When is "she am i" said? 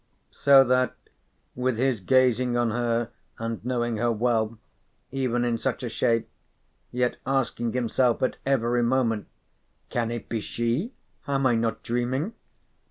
10.39-11.53